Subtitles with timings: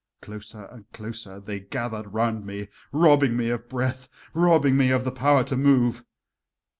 [0.19, 5.11] Closer and closer they gathered around me, robbing me of breath, robbing me of the
[5.11, 6.03] power to move.